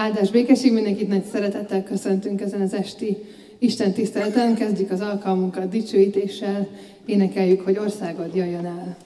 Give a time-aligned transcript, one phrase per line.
[0.00, 3.16] Áldás békesség mindenkit nagy szeretettel köszöntünk ezen az esti
[3.58, 4.54] Isten tiszteleten.
[4.54, 6.68] Kezdjük az alkalmunkat dicsőítéssel,
[7.06, 8.96] énekeljük, hogy országod jöjjön el.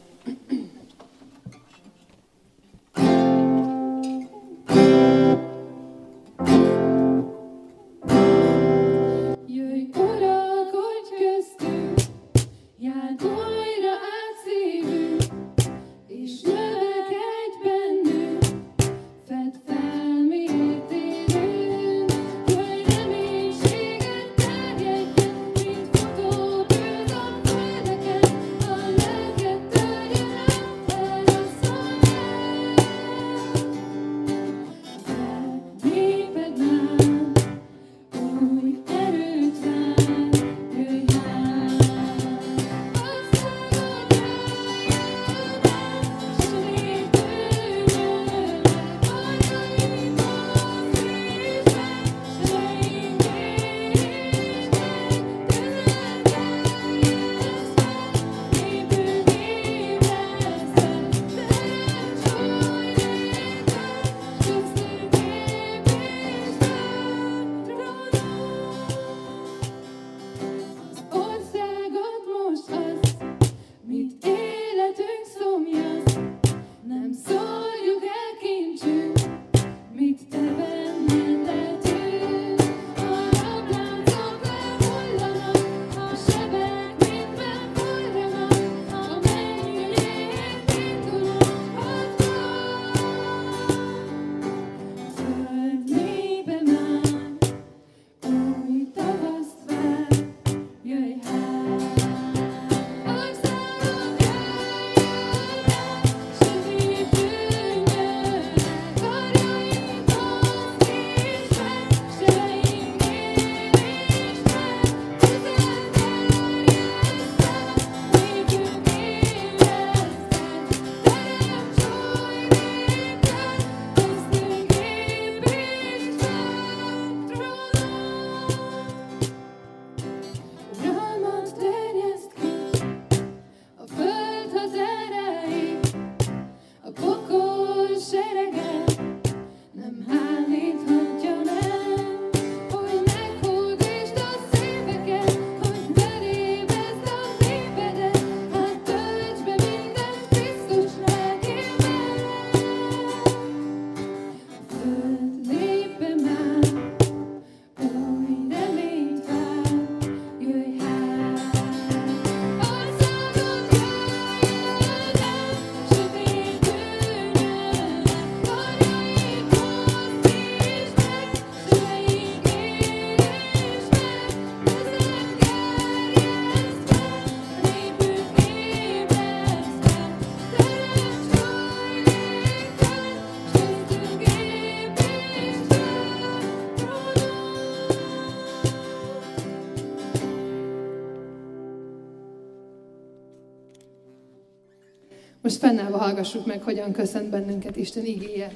[195.76, 198.52] Fennállva hallgassuk meg, hogyan köszönt bennünket Isten igéje.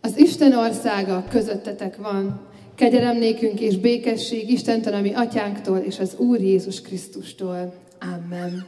[0.00, 2.40] Az Isten országa közöttetek van,
[2.74, 7.74] kegyelem nékünk és békesség Istentől, ami atyánktól és az Úr Jézus Krisztustól.
[8.00, 8.66] Amen.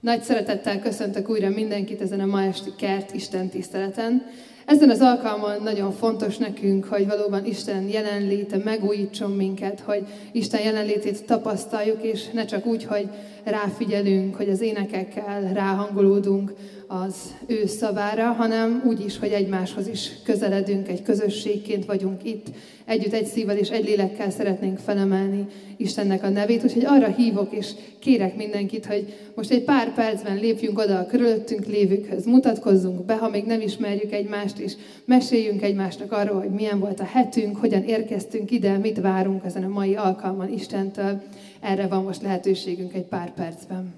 [0.00, 4.22] Nagy szeretettel köszöntök újra mindenkit ezen a ma esti kert Isten tiszteleten.
[4.66, 11.24] Ezen az alkalmon nagyon fontos nekünk, hogy valóban Isten jelenléte megújítson minket, hogy Isten jelenlétét
[11.24, 13.08] tapasztaljuk, és ne csak úgy, hogy
[13.50, 16.52] ráfigyelünk, hogy az énekekkel ráhangolódunk
[16.86, 17.14] az
[17.46, 22.46] ő szavára, hanem úgy is, hogy egymáshoz is közeledünk, egy közösségként vagyunk itt,
[22.84, 26.64] együtt egy szívvel és egy lélekkel szeretnénk felemelni Istennek a nevét.
[26.64, 31.66] Úgyhogy arra hívok és kérek mindenkit, hogy most egy pár percben lépjünk oda a körülöttünk
[31.66, 34.72] lévőkhöz, mutatkozzunk be, ha még nem ismerjük egymást, és
[35.04, 39.68] meséljünk egymásnak arról, hogy milyen volt a hetünk, hogyan érkeztünk ide, mit várunk ezen a
[39.68, 41.22] mai alkalman Istentől.
[41.60, 43.94] Erre van most lehetőségünk egy pár percben.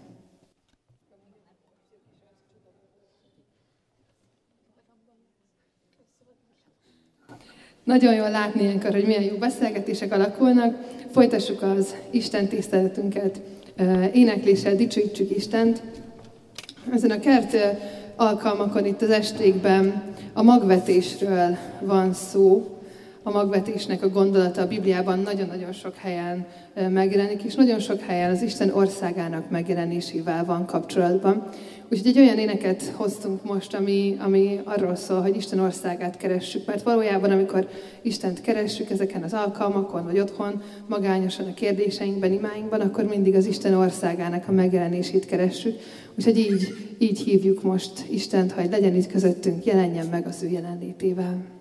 [7.85, 10.77] Nagyon jól látni ilyenkor, hogy milyen jó beszélgetések alakulnak.
[11.11, 13.41] Folytassuk az Isten tiszteletünket
[14.13, 15.83] énekléssel, dicsőítsük Istent.
[16.93, 17.57] Ezen a kert
[18.17, 20.03] alkalmakon itt az estékben
[20.33, 22.80] a magvetésről van szó,
[23.23, 26.47] a magvetésnek a gondolata a Bibliában nagyon-nagyon sok helyen
[26.89, 31.49] megjelenik, és nagyon sok helyen az Isten országának megjelenésével van kapcsolatban.
[31.93, 36.83] Úgyhogy egy olyan éneket hoztunk most, ami, ami arról szól, hogy Isten országát keressük, mert
[36.83, 37.69] valójában, amikor
[38.03, 43.75] Istent keressük ezeken az alkalmakon, vagy otthon, magányosan a kérdéseinkben, imáinkban, akkor mindig az Isten
[43.75, 45.79] országának a megjelenését keressük.
[46.19, 51.60] Úgyhogy így, így hívjuk most Istent, hogy legyen itt közöttünk, jelenjen meg az ő jelenlétével.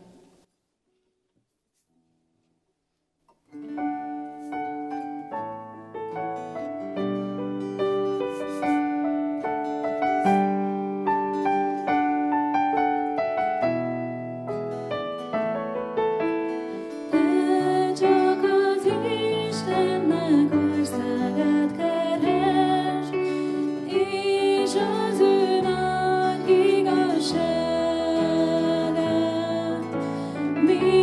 [30.76, 30.99] me.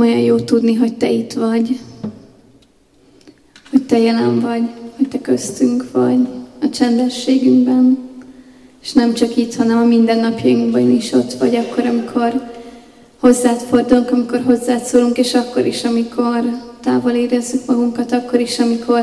[0.00, 1.80] Uram, olyan jó tudni, hogy Te itt vagy,
[3.70, 4.62] hogy Te jelen vagy,
[4.96, 6.28] hogy Te köztünk vagy,
[6.60, 7.98] a csendességünkben,
[8.82, 12.50] és nem csak itt, hanem a mindennapjainkban is ott vagy, akkor, amikor
[13.18, 16.42] hozzád fordulunk, amikor hozzád szólunk, és akkor is, amikor
[16.80, 19.02] távol érezzük magunkat, akkor is, amikor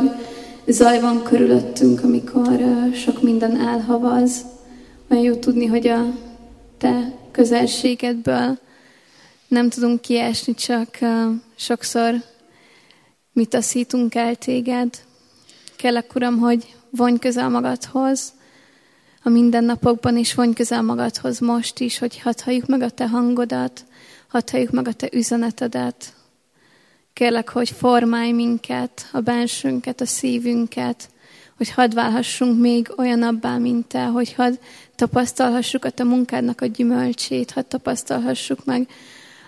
[0.68, 2.60] zaj van körülöttünk, amikor
[2.94, 4.42] sok minden elhavaz.
[5.12, 6.06] Olyan jó tudni, hogy a
[6.78, 8.58] te közelségedből
[9.48, 10.98] nem tudunk kiesni, csak
[11.56, 12.16] sokszor
[13.34, 14.98] mi taszítunk el téged.
[15.76, 18.34] Kérlek, Uram, hogy vonj közel magadhoz,
[19.24, 23.86] a mindennapokban is vonj közel magadhoz most is, hogy hadd halljuk meg a te hangodat,
[24.28, 26.14] hadd halljuk meg a te üzenetedet.
[27.14, 31.10] Kérlek, hogy formálj minket, a bensőnket, a szívünket,
[31.58, 34.54] hogy hadd válhassunk még olyanabbá, mint te, hogy hadd
[34.96, 38.88] tapasztalhassuk a te munkádnak a gyümölcsét, hadd tapasztalhassuk meg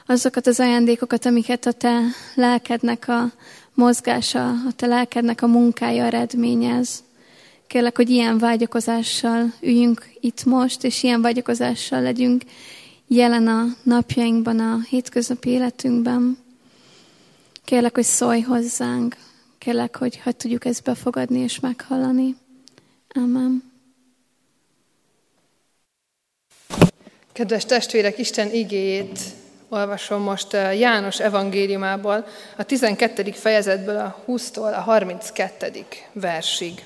[0.10, 2.02] azokat az ajándékokat, amiket a te
[2.36, 3.32] lelkednek a
[3.74, 7.04] mozgása, a te lelkednek a munkája eredményez.
[7.68, 12.44] Kérlek, hogy ilyen vágyakozással üljünk itt most, és ilyen vágyakozással legyünk
[13.08, 16.38] jelen a napjainkban, a hétköznapi életünkben.
[17.66, 19.16] Kérlek, hogy szólj hozzánk.
[19.58, 22.36] Kérlek, hogy hogy tudjuk ezt befogadni és meghallani.
[23.16, 23.72] Amen.
[27.32, 29.20] Kedves testvérek, Isten igéjét
[29.70, 32.26] olvasom most eh, János evangéliumából,
[32.58, 33.32] a 12.
[33.32, 35.86] fejezetből a 20-tól a 32.
[36.14, 36.84] versig.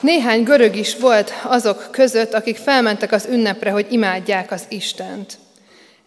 [0.00, 5.38] Néhány görög is volt azok között, akik felmentek az ünnepre, hogy imádják az Istent.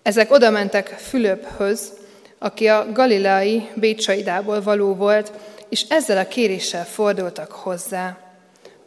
[0.01, 1.93] Ezek odamentek Fülöphöz,
[2.37, 5.31] aki a galileai Bécsaidából való volt,
[5.69, 8.17] és ezzel a kéréssel fordultak hozzá.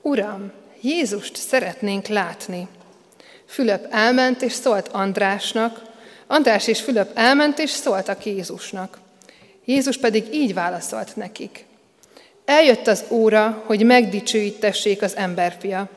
[0.02, 2.68] Uram, Jézust szeretnénk látni.
[3.50, 5.82] Fülöp elment és szólt Andrásnak,
[6.26, 8.98] András és Fülöp elment és szóltak Jézusnak.
[9.64, 11.64] Jézus pedig így válaszolt nekik.
[12.44, 15.88] Eljött az óra, hogy megdicsőítessék az emberfia.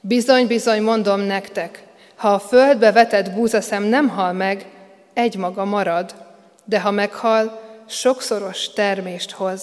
[0.00, 1.82] Bizony, bizony, mondom nektek,
[2.14, 4.66] ha a földbe vetett búzaszem nem hal meg,
[5.12, 6.14] egy maga marad,
[6.64, 9.62] de ha meghal, sokszoros termést hoz.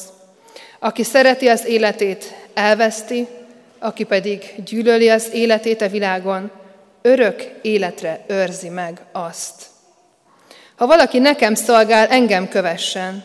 [0.80, 3.28] Aki szereti az életét, elveszti,
[3.80, 6.52] aki pedig gyűlöli az életét a világon,
[7.02, 9.66] örök életre őrzi meg azt.
[10.76, 13.24] Ha valaki nekem szolgál, engem kövessen.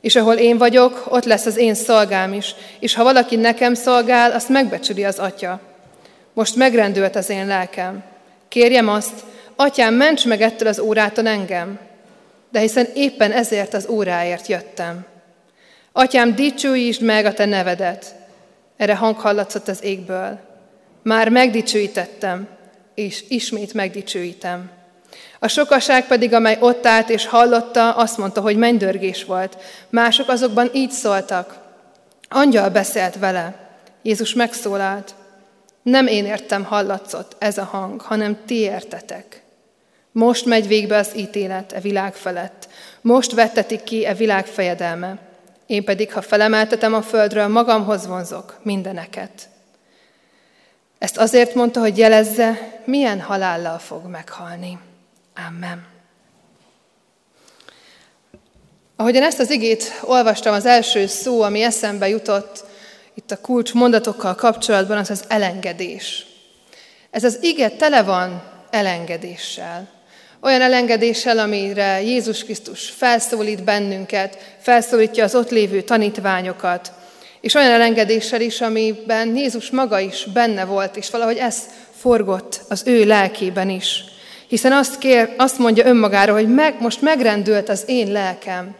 [0.00, 2.54] És ahol én vagyok, ott lesz az én szolgám is.
[2.78, 5.60] És ha valaki nekem szolgál, azt megbecsüli az atya.
[6.32, 8.04] Most megrendült az én lelkem.
[8.48, 9.24] Kérjem azt,
[9.56, 11.78] atyám, ments meg ettől az órától engem.
[12.50, 15.04] De hiszen éppen ezért az óráért jöttem.
[15.92, 18.14] Atyám, dicsőítsd meg a te nevedet.
[18.76, 20.38] Erre hang hallatszott az égből.
[21.02, 22.48] Már megdicsőítettem,
[22.94, 24.70] és ismét megdicsőítem.
[25.38, 29.56] A sokaság pedig, amely ott állt és hallotta, azt mondta, hogy mennydörgés volt.
[29.88, 31.58] Mások azokban így szóltak.
[32.28, 33.70] Angyal beszélt vele.
[34.02, 35.14] Jézus megszólalt.
[35.82, 39.42] Nem én értem hallatszott ez a hang, hanem ti értetek.
[40.12, 42.68] Most megy végbe az ítélet e világ felett.
[43.00, 45.18] Most vettetik ki e világ fejedelme.
[45.66, 49.48] Én pedig, ha felemeltetem a földről, magamhoz vonzok mindeneket.
[51.02, 54.78] Ezt azért mondta, hogy jelezze, milyen halállal fog meghalni.
[55.48, 55.86] Amen.
[58.96, 62.64] Ahogyan ezt az igét olvastam, az első szó, ami eszembe jutott
[63.14, 66.26] itt a kulcs mondatokkal kapcsolatban, az az elengedés.
[67.10, 69.88] Ez az ige tele van elengedéssel.
[70.40, 76.92] Olyan elengedéssel, amire Jézus Krisztus felszólít bennünket, felszólítja az ott lévő tanítványokat,
[77.42, 81.56] és olyan elengedéssel is, amiben Jézus maga is benne volt, és valahogy ez
[81.96, 84.04] forgott az ő lelkében is.
[84.48, 88.74] Hiszen azt, kér, azt mondja önmagára, hogy meg, most megrendült az én lelkem.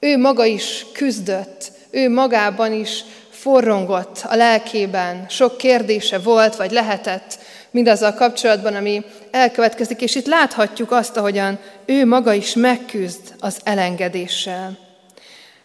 [0.00, 7.38] Ő maga is küzdött, ő magában is forrongott a lelkében, sok kérdése volt, vagy lehetett
[7.70, 14.89] mindazzal kapcsolatban, ami elkövetkezik, és itt láthatjuk azt, ahogyan ő maga is megküzd az elengedéssel.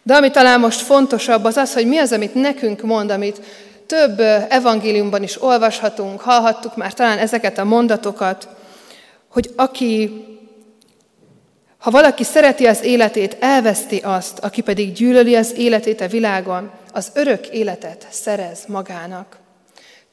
[0.08, 3.42] De ami talán most fontosabb, az az, hogy mi az, amit nekünk mond, amit
[3.86, 4.20] több
[4.50, 8.48] evangéliumban is olvashatunk, hallhattuk már talán ezeket a mondatokat,
[9.30, 10.26] hogy aki,
[11.78, 17.12] ha valaki szereti az életét, elveszti azt, aki pedig gyűlöli az életét a világon, az
[17.14, 19.38] örök életet szerez magának.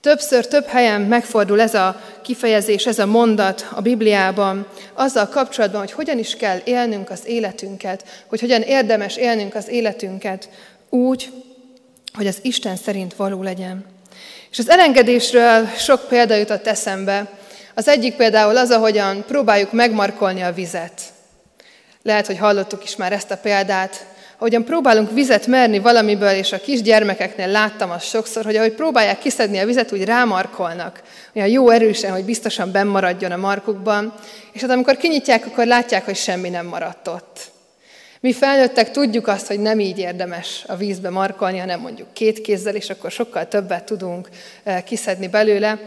[0.03, 5.93] Többször, több helyen megfordul ez a kifejezés, ez a mondat a Bibliában, azzal kapcsolatban, hogy
[5.93, 10.49] hogyan is kell élnünk az életünket, hogy hogyan érdemes élnünk az életünket
[10.89, 11.33] úgy,
[12.13, 13.85] hogy az Isten szerint való legyen.
[14.51, 17.31] És az elengedésről sok példa jutott eszembe.
[17.75, 21.03] Az egyik például az, ahogyan próbáljuk megmarkolni a vizet.
[22.03, 24.07] Lehet, hogy hallottuk is már ezt a példát,
[24.43, 29.59] ahogyan próbálunk vizet merni valamiből, és a kisgyermekeknél láttam azt sokszor, hogy ahogy próbálják kiszedni
[29.59, 31.03] a vizet, úgy rámarkolnak.
[31.35, 34.15] Olyan jó erősen, hogy biztosan bennmaradjon a markukban.
[34.53, 37.41] És hát amikor kinyitják, akkor látják, hogy semmi nem maradt ott.
[38.21, 42.75] Mi felnőttek tudjuk azt, hogy nem így érdemes a vízbe markolni, hanem mondjuk két kézzel,
[42.75, 44.29] és akkor sokkal többet tudunk
[44.63, 45.79] eh, kiszedni belőle.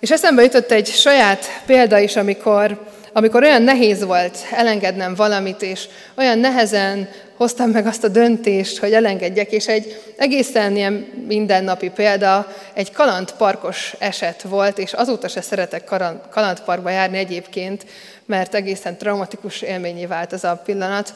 [0.00, 5.84] És eszembe jutott egy saját példa is, amikor, amikor olyan nehéz volt elengednem valamit, és
[6.16, 7.08] olyan nehezen
[7.42, 10.92] hoztam meg azt a döntést, hogy elengedjek, és egy egészen ilyen
[11.26, 15.84] mindennapi példa, egy kalandparkos eset volt, és azóta se szeretek
[16.30, 17.86] kalandparkba járni egyébként,
[18.26, 21.14] mert egészen traumatikus élményé vált az a pillanat.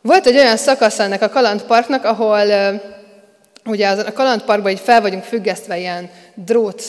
[0.00, 2.40] Volt egy olyan szakasz ennek a kalandparknak, ahol
[3.66, 6.82] ugye a kalandparkban így fel vagyunk függesztve ilyen drót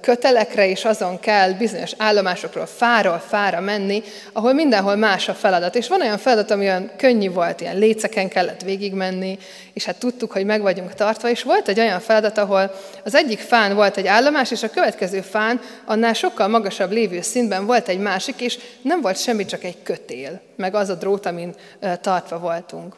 [0.00, 4.02] kötelekre, és azon kell bizonyos állomásokról fáról fára menni,
[4.32, 5.74] ahol mindenhol más a feladat.
[5.74, 9.38] És van olyan feladat, ami olyan könnyű volt, ilyen léceken kellett végigmenni,
[9.72, 13.38] és hát tudtuk, hogy meg vagyunk tartva, és volt egy olyan feladat, ahol az egyik
[13.38, 17.98] fán volt egy állomás, és a következő fán annál sokkal magasabb lévő szintben volt egy
[17.98, 21.54] másik, és nem volt semmi, csak egy kötél, meg az a drót, amin
[22.00, 22.94] tartva voltunk.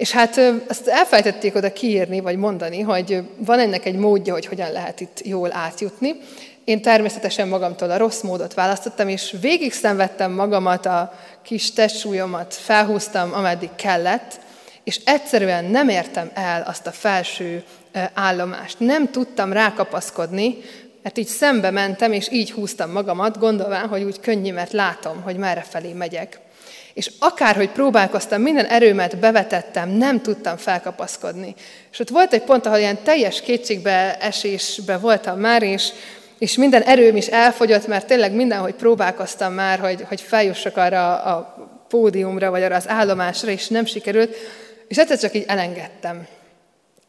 [0.00, 4.72] És hát azt elfelejtették oda kiírni, vagy mondani, hogy van ennek egy módja, hogy hogyan
[4.72, 6.16] lehet itt jól átjutni.
[6.64, 13.34] Én természetesen magamtól a rossz módot választottam, és végig szenvedtem magamat, a kis testsúlyomat felhúztam,
[13.34, 14.40] ameddig kellett,
[14.84, 17.64] és egyszerűen nem értem el azt a felső
[18.14, 18.78] állomást.
[18.78, 20.56] Nem tudtam rákapaszkodni,
[21.02, 25.36] mert így szembe mentem, és így húztam magamat, gondolván, hogy úgy könnyű, mert látom, hogy
[25.36, 26.40] merre felé megyek.
[26.94, 31.54] És akárhogy próbálkoztam, minden erőmet bevetettem, nem tudtam felkapaszkodni.
[31.92, 35.88] És ott volt egy pont, ahol ilyen teljes kétségbe esésbe voltam már, és,
[36.38, 41.56] és minden erőm is elfogyott, mert tényleg mindenhogy próbálkoztam már, hogy, hogy feljussak arra a
[41.88, 44.36] pódiumra, vagy arra az állomásra, és nem sikerült,
[44.88, 46.26] és egyszer csak így elengedtem.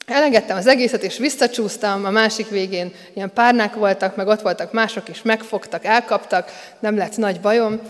[0.05, 5.09] Elengedtem az egészet, és visszacsúsztam, a másik végén ilyen párnák voltak, meg ott voltak mások
[5.09, 7.81] is, megfogtak, elkaptak, nem lett nagy bajom,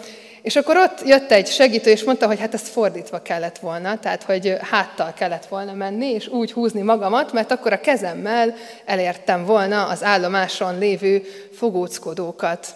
[0.42, 4.24] és akkor ott jött egy segítő, és mondta, hogy hát ezt fordítva kellett volna, tehát
[4.24, 9.88] hogy háttal kellett volna menni, és úgy húzni magamat, mert akkor a kezemmel elértem volna
[9.88, 11.22] az állomáson lévő
[11.54, 12.68] fogóckodókat.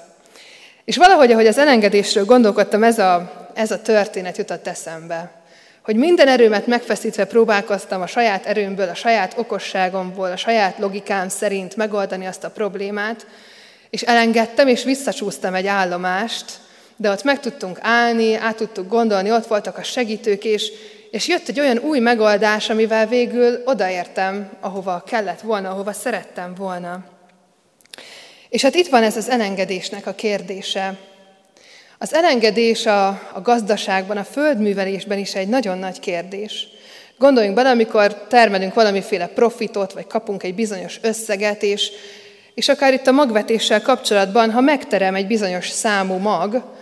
[0.85, 5.31] És valahogy, ahogy az elengedésről gondolkodtam, ez a, ez a történet jutott eszembe.
[5.83, 11.75] Hogy minden erőmet megfeszítve próbálkoztam a saját erőmből, a saját okosságomból, a saját logikám szerint
[11.75, 13.27] megoldani azt a problémát,
[13.89, 16.63] és elengedtem, és visszacsúsztam egy állomást,
[16.97, 20.71] de ott meg tudtunk állni, át tudtuk gondolni, ott voltak a segítők, és,
[21.11, 27.03] és jött egy olyan új megoldás, amivel végül odaértem, ahova kellett volna, ahova szerettem volna.
[28.49, 30.97] És hát itt van ez az elengedésnek a kérdése.
[31.97, 36.67] Az elengedés a, a gazdaságban, a földművelésben is egy nagyon nagy kérdés.
[37.17, 41.91] Gondoljunk bele, amikor termelünk valamiféle profitot, vagy kapunk egy bizonyos összeget, és,
[42.53, 46.74] és akár itt a magvetéssel kapcsolatban, ha megterem egy bizonyos számú mag,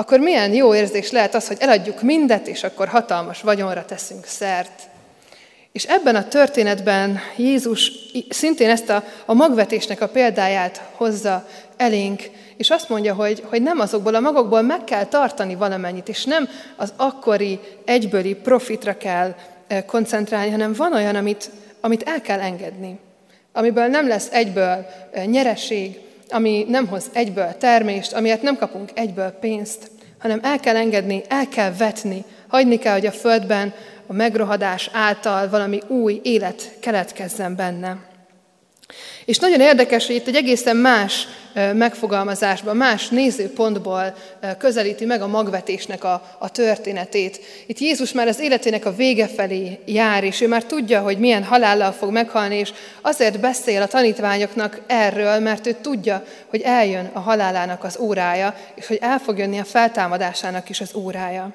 [0.00, 4.82] akkor milyen jó érzés lehet az, hogy eladjuk mindet, és akkor hatalmas vagyonra teszünk szert.
[5.72, 7.92] És ebben a történetben Jézus
[8.28, 12.22] szintén ezt a, a magvetésnek a példáját hozza elénk,
[12.56, 16.48] és azt mondja, hogy, hogy nem azokból a magokból meg kell tartani valamennyit, és nem
[16.76, 19.34] az akkori egybőli profitra kell
[19.66, 22.98] eh, koncentrálni, hanem van olyan, amit, amit el kell engedni,
[23.52, 26.00] amiből nem lesz egyből eh, nyereség,
[26.32, 31.48] ami nem hoz egyből termést, amiért nem kapunk egyből pénzt, hanem el kell engedni, el
[31.48, 33.74] kell vetni, hagyni kell, hogy a földben
[34.06, 37.96] a megrohadás által valami új élet keletkezzen benne.
[39.24, 41.26] És nagyon érdekes, hogy itt egy egészen más
[41.74, 44.14] megfogalmazásban, más nézőpontból
[44.58, 47.40] közelíti meg a magvetésnek a, a történetét.
[47.66, 51.44] Itt Jézus már az életének a vége felé jár, és ő már tudja, hogy milyen
[51.44, 57.20] halállal fog meghalni, és azért beszél a tanítványoknak erről, mert ő tudja, hogy eljön a
[57.20, 61.52] halálának az órája, és hogy el fog jönni a feltámadásának is az órája.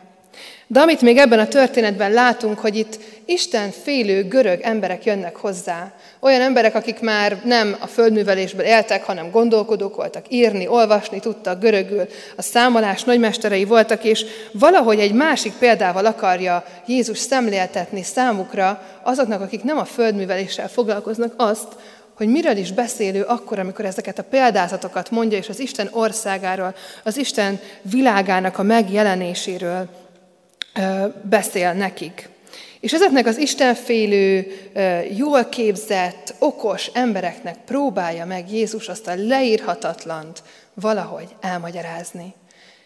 [0.68, 5.94] De amit még ebben a történetben látunk, hogy itt Isten félő görög emberek jönnek hozzá.
[6.26, 12.08] Olyan emberek, akik már nem a földművelésből éltek, hanem gondolkodók voltak, írni, olvasni tudtak görögül,
[12.36, 19.64] a számolás nagymesterei voltak, és valahogy egy másik példával akarja Jézus szemléltetni számukra azoknak, akik
[19.64, 21.68] nem a földműveléssel foglalkoznak azt,
[22.16, 27.18] hogy miről is beszélő akkor, amikor ezeket a példázatokat mondja, és az Isten országáról, az
[27.18, 29.90] Isten világának a megjelenéséről
[31.22, 32.30] beszél nekik.
[32.86, 34.52] És ezeknek az istenfélő,
[35.18, 40.44] jól képzett, okos embereknek próbálja meg Jézus azt a leírhatatlant
[40.74, 42.34] valahogy elmagyarázni.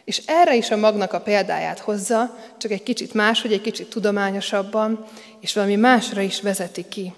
[0.03, 5.05] És erre is a magnak a példáját hozza, csak egy kicsit máshogy, egy kicsit tudományosabban,
[5.39, 7.13] és valami másra is vezeti ki.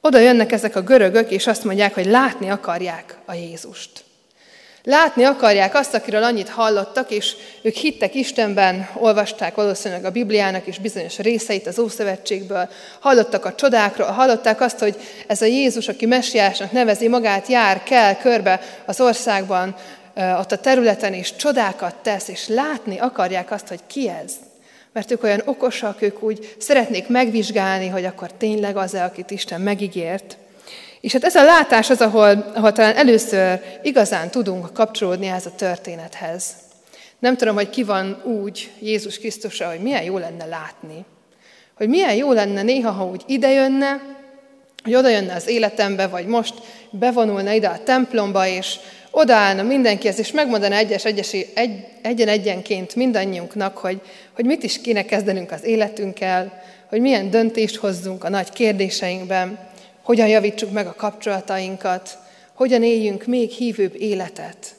[0.00, 4.03] Oda jönnek ezek a görögök, és azt mondják, hogy látni akarják a Jézust.
[4.86, 10.78] Látni akarják azt, akiről annyit hallottak, és ők hittek Istenben, olvasták valószínűleg a Bibliának is
[10.78, 12.68] bizonyos részeit az Ószövetségből,
[13.00, 18.16] hallottak a csodákról, hallották azt, hogy ez a Jézus, aki messiásnak nevezi magát, jár, kell
[18.16, 19.76] körbe az országban,
[20.38, 24.32] ott a területen, és csodákat tesz, és látni akarják azt, hogy ki ez.
[24.92, 30.36] Mert ők olyan okosak, ők úgy szeretnék megvizsgálni, hogy akkor tényleg az-e, akit Isten megígért.
[31.04, 35.54] És hát ez a látás az, ahol, ahol talán először igazán tudunk kapcsolódni ehhez a
[35.56, 36.44] történethez.
[37.18, 41.04] Nem tudom, hogy ki van úgy Jézus Krisztusra, hogy milyen jó lenne látni.
[41.76, 44.00] Hogy milyen jó lenne néha, ha úgy idejönne,
[44.84, 46.54] hogy oda jönne az életembe, vagy most
[46.90, 48.76] bevonulna ide a templomba, és
[49.10, 54.00] odaállna mindenkihez, és megmondaná egyes, egyes, egy, egyen-egyenként mindannyiunknak, hogy,
[54.34, 59.72] hogy mit is kéne kezdenünk az életünkkel, hogy milyen döntést hozzunk a nagy kérdéseinkben,
[60.04, 62.18] hogyan javítsuk meg a kapcsolatainkat,
[62.54, 64.74] hogyan éljünk még hívőbb életet.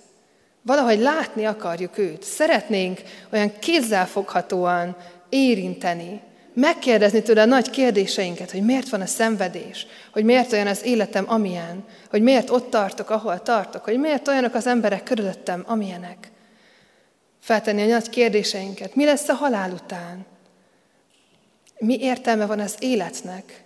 [0.62, 4.96] Valahogy látni akarjuk őt, szeretnénk olyan kézzelfoghatóan
[5.30, 6.22] érinteni,
[6.54, 11.26] megkérdezni tőle a nagy kérdéseinket, hogy miért van a szenvedés, hogy miért olyan az életem,
[11.28, 16.32] amilyen, hogy miért ott tartok, ahol tartok, hogy miért olyanok az emberek körülöttem, amilyenek.
[17.40, 20.26] Feltenni a nagy kérdéseinket, mi lesz a halál után?
[21.78, 23.65] Mi értelme van az életnek?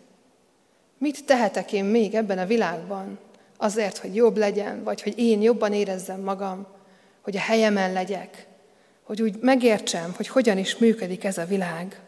[1.00, 3.20] Mit tehetek én még ebben a világban
[3.58, 6.68] azért, hogy jobb legyen, vagy hogy én jobban érezzem magam,
[7.22, 8.48] hogy a helyemen legyek,
[9.04, 12.00] hogy úgy megértsem, hogy hogyan is működik ez a világ.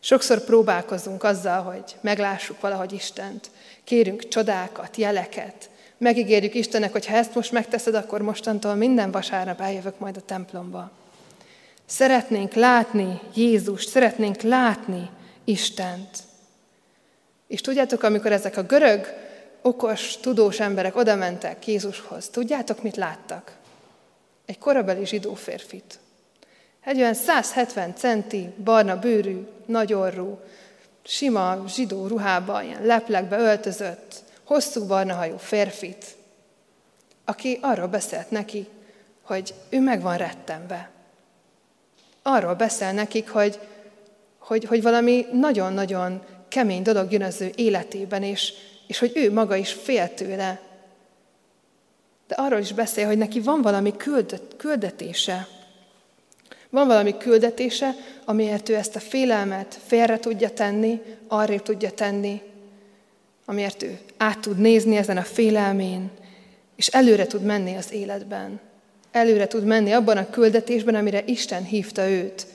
[0.00, 3.50] Sokszor próbálkozunk azzal, hogy meglássuk valahogy Istent,
[3.84, 9.98] kérünk csodákat, jeleket, megígérjük Istennek, hogy ha ezt most megteszed, akkor mostantól minden vasárnap eljövök
[9.98, 10.90] majd a templomba.
[11.86, 15.10] Szeretnénk látni Jézust, szeretnénk látni
[15.44, 16.27] Istent.
[17.48, 19.06] És tudjátok, amikor ezek a görög,
[19.62, 23.56] okos, tudós emberek oda mentek Jézushoz, tudjátok, mit láttak?
[24.46, 25.98] Egy korabeli zsidó férfit.
[26.84, 30.38] Egy olyan 170 centi, barna bőrű, nagy orrú,
[31.02, 36.04] sima zsidó ruhába, ilyen leplekbe öltözött, hosszú barna hajú férfit,
[37.24, 38.68] aki arról beszélt neki,
[39.22, 40.90] hogy ő meg van rettenve.
[42.22, 43.58] Arról beszél nekik, hogy,
[44.38, 48.52] hogy, hogy valami nagyon-nagyon kemény dolog jön az ő életében, és,
[48.86, 50.60] és hogy ő maga is fél tőle.
[52.26, 55.48] De arról is beszél, hogy neki van valami küldet, küldetése.
[56.70, 62.42] Van valami küldetése, amiért ő ezt a félelmet félre tudja tenni, arrébb tudja tenni,
[63.44, 66.10] amiért ő át tud nézni ezen a félelmén,
[66.76, 68.60] és előre tud menni az életben.
[69.12, 72.46] Előre tud menni abban a küldetésben, amire Isten hívta őt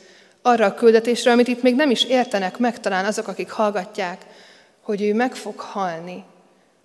[0.43, 4.25] arra a küldetésre, amit itt még nem is értenek meg talán azok, akik hallgatják,
[4.81, 6.23] hogy ő meg fog halni,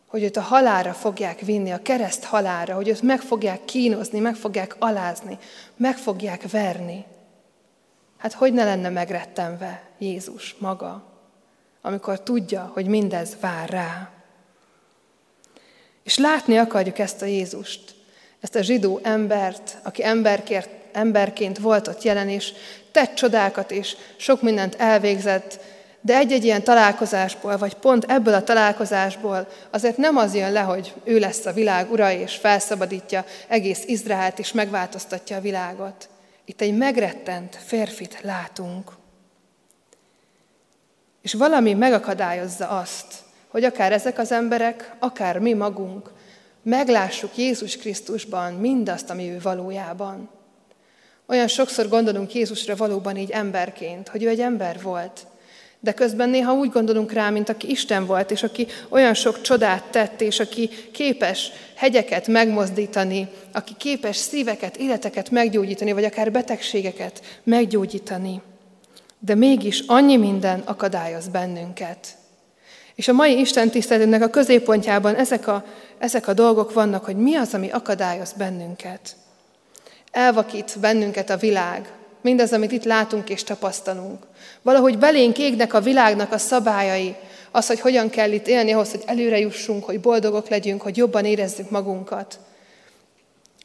[0.06, 4.34] hogy őt a halára fogják vinni, a kereszt halára, hogy őt meg fogják kínozni, meg
[4.34, 5.38] fogják alázni,
[5.76, 7.04] meg fogják verni.
[8.18, 11.08] Hát hogy ne lenne megrettenve Jézus maga?
[11.88, 14.10] amikor tudja, hogy mindez vár rá.
[16.02, 17.94] És látni akarjuk ezt a Jézust,
[18.40, 22.52] ezt a zsidó embert, aki emberkért, emberként volt ott jelen, és
[22.92, 25.60] tett csodákat, és sok mindent elvégzett,
[26.00, 30.94] de egy-egy ilyen találkozásból, vagy pont ebből a találkozásból azért nem az jön le, hogy
[31.04, 36.08] ő lesz a világ ura, és felszabadítja egész Izraelt, és megváltoztatja a világot.
[36.44, 38.92] Itt egy megrettent férfit látunk.
[41.22, 43.14] És valami megakadályozza azt,
[43.48, 46.10] hogy akár ezek az emberek, akár mi magunk
[46.62, 50.30] meglássuk Jézus Krisztusban mindazt, ami ő valójában.
[51.30, 55.26] Olyan sokszor gondolunk Jézusra valóban így emberként, hogy ő egy ember volt,
[55.80, 59.84] de közben néha úgy gondolunk rá, mint aki Isten volt, és aki olyan sok csodát
[59.84, 68.42] tett, és aki képes hegyeket megmozdítani, aki képes szíveket, életeket meggyógyítani, vagy akár betegségeket meggyógyítani.
[69.18, 72.06] De mégis annyi minden akadályoz bennünket.
[72.94, 75.64] És a mai Isten tiszteletünknek a középpontjában ezek a,
[75.98, 79.16] ezek a dolgok vannak, hogy mi az, ami akadályoz bennünket.
[80.18, 84.26] Elvakít bennünket a világ, mindaz, amit itt látunk és tapasztalunk.
[84.62, 87.14] Valahogy belénk égnek a világnak a szabályai,
[87.50, 91.24] az, hogy hogyan kell itt élni ahhoz, hogy előre jussunk, hogy boldogok legyünk, hogy jobban
[91.24, 92.38] érezzük magunkat.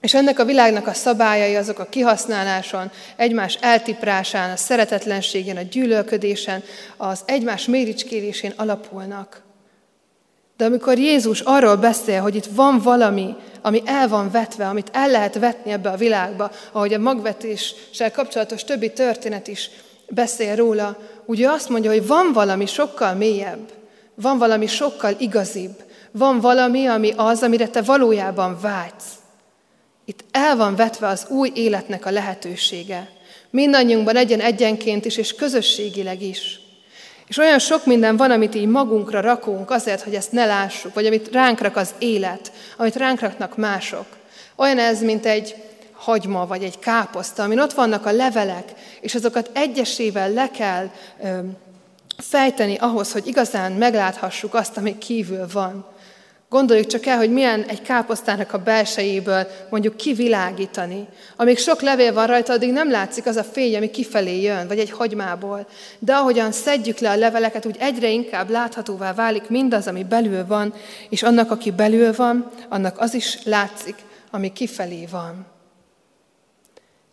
[0.02, 6.64] És ennek a világnak a szabályai azok a kihasználáson, egymás eltiprásán, a szeretetlenségen, a gyűlölködésen,
[6.98, 9.42] az egymás méricskérésén alapulnak.
[10.64, 15.10] De amikor Jézus arról beszél, hogy itt van valami, ami el van vetve, amit el
[15.10, 19.70] lehet vetni ebbe a világba, ahogy a magvetéssel kapcsolatos többi történet is
[20.10, 23.72] beszél róla, ugye azt mondja, hogy van valami sokkal mélyebb,
[24.16, 29.14] van valami sokkal igazibb, van valami, ami az, amire te valójában vágysz.
[30.06, 33.10] Itt el van vetve az új életnek a lehetősége.
[33.50, 36.63] Mindannyiunkban egyen egyenként is, és közösségileg is.
[37.28, 41.06] És olyan sok minden van, amit így magunkra rakunk azért, hogy ezt ne lássuk, vagy
[41.06, 44.06] amit ránk rak az élet, amit ránk raknak mások.
[44.56, 45.56] Olyan ez, mint egy
[45.94, 50.90] hagyma, vagy egy káposzta, amin ott vannak a levelek, és azokat egyesével le kell
[51.24, 51.38] ö,
[52.18, 55.93] fejteni ahhoz, hogy igazán megláthassuk azt, ami kívül van.
[56.54, 61.08] Gondoljuk csak el, hogy milyen egy káposztának a belsejéből mondjuk kivilágítani.
[61.36, 64.80] Amíg sok levél van rajta, addig nem látszik az a fény, ami kifelé jön, vagy
[64.80, 65.68] egy hagymából.
[66.00, 70.74] De ahogyan szedjük le a leveleket, úgy egyre inkább láthatóvá válik mindaz, ami belül van,
[71.10, 73.96] és annak, aki belül van, annak az is látszik,
[74.32, 75.46] ami kifelé van.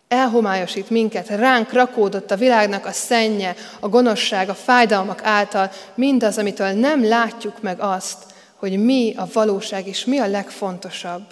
[0.09, 6.71] Elhomályosít minket, ránk rakódott a világnak a szennye, a gonoszság, a fájdalmak által, mindaz, amitől
[6.73, 8.29] nem látjuk meg azt,
[8.61, 11.23] hogy mi a valóság és mi a legfontosabb.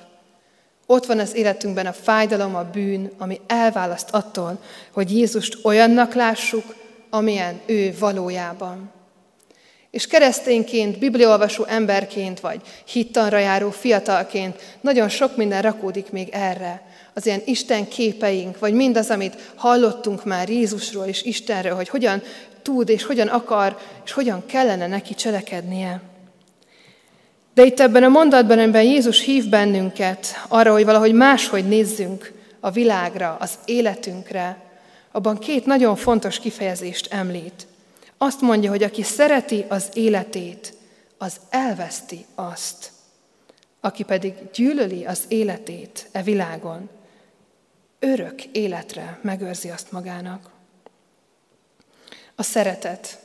[0.86, 4.58] Ott van az életünkben a fájdalom, a bűn, ami elválaszt attól,
[4.92, 6.74] hogy Jézust olyannak lássuk,
[7.10, 8.90] amilyen ő valójában.
[9.90, 16.82] És keresztényként, bibliolvasó emberként, vagy hittanra járó fiatalként nagyon sok minden rakódik még erre.
[17.14, 22.22] Az ilyen Isten képeink, vagy mindaz, amit hallottunk már Jézusról és Istenről, hogy hogyan
[22.62, 26.07] tud és hogyan akar, és hogyan kellene neki cselekednie.
[27.58, 32.70] De itt ebben a mondatban, amiben Jézus hív bennünket arra, hogy valahogy máshogy nézzünk a
[32.70, 34.62] világra, az életünkre,
[35.12, 37.66] abban két nagyon fontos kifejezést említ.
[38.18, 40.74] Azt mondja, hogy aki szereti az életét,
[41.16, 42.90] az elveszti azt.
[43.80, 46.88] Aki pedig gyűlöli az életét e világon,
[47.98, 50.50] örök életre megőrzi azt magának.
[52.34, 53.18] A szeretet.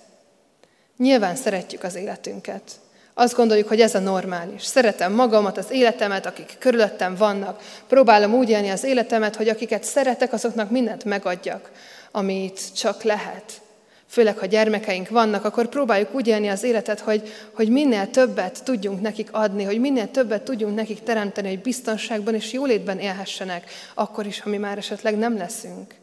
[0.97, 2.81] Nyilván szeretjük az életünket.
[3.13, 4.63] Azt gondoljuk, hogy ez a normális.
[4.63, 7.61] Szeretem magamat, az életemet, akik körülöttem vannak.
[7.87, 11.71] Próbálom úgy élni az életemet, hogy akiket szeretek, azoknak mindent megadjak,
[12.11, 13.61] amit csak lehet.
[14.07, 19.01] Főleg, ha gyermekeink vannak, akkor próbáljuk úgy élni az életet, hogy, hogy minél többet tudjunk
[19.01, 24.39] nekik adni, hogy minél többet tudjunk nekik teremteni, hogy biztonságban és jólétben élhessenek, akkor is,
[24.39, 25.93] ha mi már esetleg nem leszünk.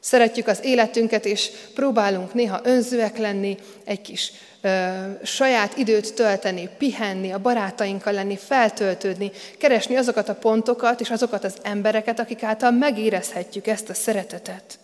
[0.00, 4.90] Szeretjük az életünket, és próbálunk néha önzőek lenni, egy kis ö,
[5.22, 11.56] saját időt tölteni, pihenni, a barátainkkal lenni, feltöltődni, keresni azokat a pontokat és azokat az
[11.62, 14.78] embereket, akik által megérezhetjük ezt a szeretetet.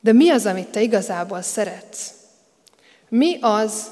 [0.00, 2.10] De mi az, amit te igazából szeretsz?
[3.08, 3.86] Mi az,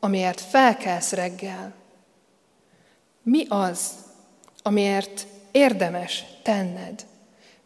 [0.00, 1.72] amiért felkelsz reggel?
[3.22, 3.90] Mi az,
[4.62, 7.08] amiért érdemes tenned?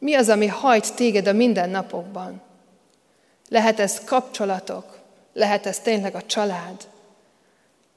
[0.05, 2.41] Mi az, ami hajt téged a mindennapokban?
[3.49, 4.99] Lehet ez kapcsolatok,
[5.33, 6.77] lehet ez tényleg a család,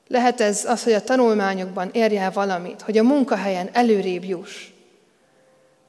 [0.07, 4.67] lehet ez az, hogy a tanulmányokban érjel valamit, hogy a munkahelyen előrébb juss.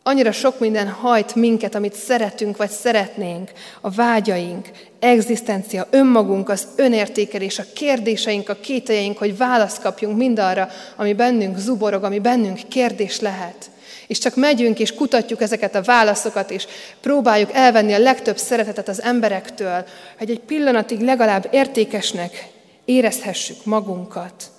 [0.02, 7.58] Annyira sok minden hajt minket, amit szeretünk vagy szeretnénk, a vágyaink, egzisztencia, önmagunk, az önértékelés,
[7.58, 13.70] a kérdéseink, a kételjeink, hogy választ kapjunk mindarra, ami bennünk zuborog, ami bennünk kérdés lehet.
[14.08, 16.66] És csak megyünk és kutatjuk ezeket a válaszokat, és
[17.00, 19.84] próbáljuk elvenni a legtöbb szeretetet az emberektől,
[20.18, 22.48] hogy egy pillanatig legalább értékesnek
[22.84, 24.50] érezhessük magunkat.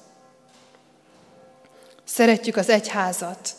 [2.04, 3.50] Szeretjük az egyházat,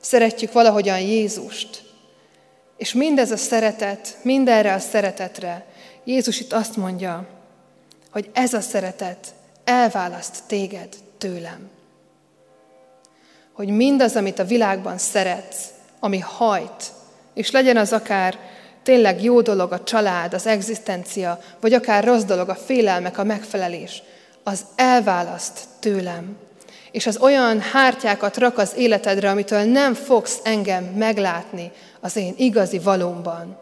[0.00, 1.82] szeretjük valahogyan Jézust,
[2.76, 5.66] és mindez a szeretet, mindenre a szeretetre,
[6.04, 7.26] Jézus itt azt mondja,
[8.10, 11.73] hogy ez a szeretet elválaszt téged tőlem
[13.54, 15.64] hogy mindaz, amit a világban szeretsz,
[16.00, 16.92] ami hajt,
[17.34, 18.38] és legyen az akár
[18.82, 24.02] tényleg jó dolog a család, az egzisztencia, vagy akár rossz dolog a félelmek, a megfelelés,
[24.42, 26.36] az elválaszt tőlem.
[26.90, 32.78] És az olyan hártyákat rak az életedre, amitől nem fogsz engem meglátni az én igazi
[32.78, 33.58] valómban.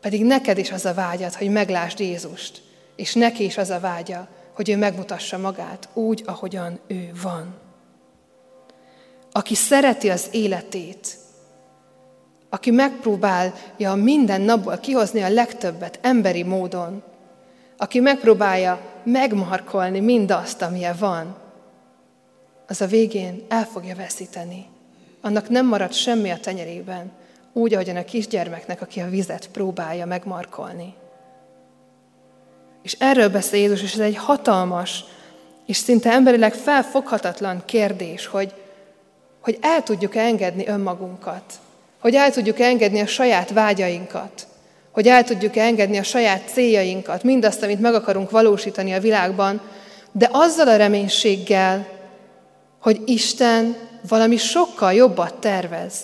[0.00, 2.62] Pedig neked is az a vágyad, hogy meglásd Jézust,
[2.96, 7.66] és neki is az a vágya, hogy ő megmutassa magát úgy, ahogyan ő van
[9.38, 11.16] aki szereti az életét,
[12.48, 17.02] aki megpróbálja minden napból kihozni a legtöbbet emberi módon,
[17.76, 21.36] aki megpróbálja megmarkolni mindazt, amilyen van,
[22.66, 24.66] az a végén el fogja veszíteni.
[25.20, 27.12] Annak nem marad semmi a tenyerében,
[27.52, 30.94] úgy, ahogyan a kisgyermeknek, aki a vizet próbálja megmarkolni.
[32.82, 35.04] És erről beszél Jézus, és ez egy hatalmas
[35.66, 38.52] és szinte emberileg felfoghatatlan kérdés, hogy
[39.40, 41.42] hogy el tudjuk engedni önmagunkat,
[42.00, 44.46] hogy el tudjuk engedni a saját vágyainkat,
[44.90, 49.60] hogy el tudjuk engedni a saját céljainkat, mindazt, amit meg akarunk valósítani a világban,
[50.12, 51.86] de azzal a reménységgel,
[52.80, 53.76] hogy Isten
[54.08, 55.94] valami sokkal jobbat tervez,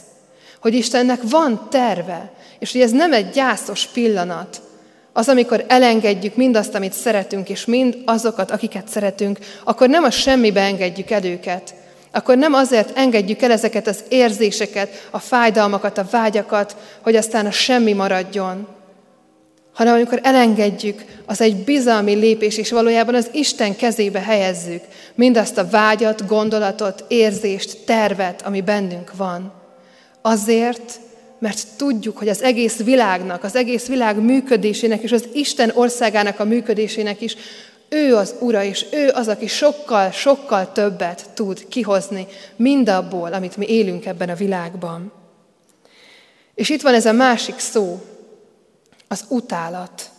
[0.61, 4.61] hogy Istennek van terve, és hogy ez nem egy gyászos pillanat,
[5.13, 10.61] az, amikor elengedjük mindazt, amit szeretünk, és mind azokat, akiket szeretünk, akkor nem a semmibe
[10.61, 11.75] engedjük el őket,
[12.15, 17.51] akkor nem azért engedjük el ezeket az érzéseket, a fájdalmakat, a vágyakat, hogy aztán a
[17.51, 18.67] semmi maradjon,
[19.73, 24.83] hanem amikor elengedjük, az egy bizalmi lépés, és valójában az Isten kezébe helyezzük
[25.15, 29.53] mindazt a vágyat, gondolatot, érzést, tervet, ami bennünk van.
[30.23, 31.01] Azért,
[31.39, 36.45] mert tudjuk, hogy az egész világnak, az egész világ működésének és az Isten országának a
[36.45, 37.37] működésének is
[37.89, 43.67] ő az Ura, és ő az, aki sokkal, sokkal többet tud kihozni mindabból, amit mi
[43.69, 45.13] élünk ebben a világban.
[46.55, 48.01] És itt van ez a másik szó,
[49.09, 50.11] az utálat.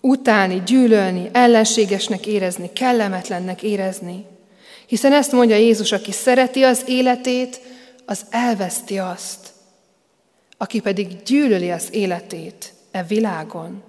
[0.00, 4.26] Utálni, gyűlölni, ellenségesnek érezni, kellemetlennek érezni.
[4.86, 7.60] Hiszen ezt mondja Jézus, aki szereti az életét,
[8.06, 9.52] az elveszti azt.
[10.56, 13.82] Aki pedig gyűlöli az életét e világon,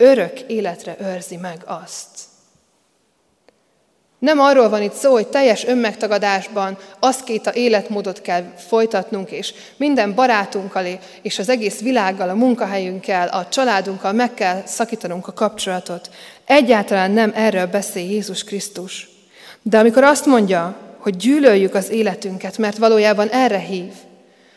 [0.00, 2.08] örök életre őrzi meg azt.
[4.18, 10.86] Nem arról van itt szó, hogy teljes önmegtagadásban a életmódot kell folytatnunk, és minden barátunkkal
[11.22, 16.10] és az egész világgal, a munkahelyünkkel, a családunkkal meg kell szakítanunk a kapcsolatot.
[16.44, 19.08] Egyáltalán nem erről beszél Jézus Krisztus.
[19.62, 23.92] De amikor azt mondja, hogy gyűlöljük az életünket, mert valójában erre hív,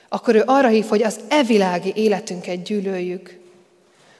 [0.09, 3.40] akkor ő arra hív, hogy az evilági életünket gyűlöljük